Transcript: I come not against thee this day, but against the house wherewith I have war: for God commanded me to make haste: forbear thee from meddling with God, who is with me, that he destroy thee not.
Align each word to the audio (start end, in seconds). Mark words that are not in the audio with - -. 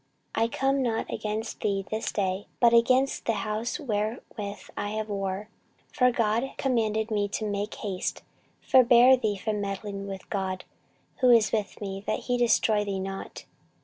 I 0.33 0.47
come 0.47 0.81
not 0.81 1.13
against 1.13 1.59
thee 1.59 1.85
this 1.91 2.11
day, 2.11 2.47
but 2.59 2.73
against 2.73 3.25
the 3.25 3.33
house 3.45 3.79
wherewith 3.79 4.69
I 4.75 4.89
have 4.93 5.09
war: 5.09 5.47
for 5.93 6.09
God 6.11 6.53
commanded 6.57 7.11
me 7.11 7.27
to 7.27 7.45
make 7.47 7.75
haste: 7.75 8.23
forbear 8.63 9.15
thee 9.15 9.37
from 9.37 9.61
meddling 9.61 10.07
with 10.07 10.27
God, 10.31 10.63
who 11.17 11.29
is 11.29 11.51
with 11.51 11.79
me, 11.81 12.03
that 12.07 12.21
he 12.21 12.35
destroy 12.39 12.83
thee 12.83 12.99
not. 12.99 13.45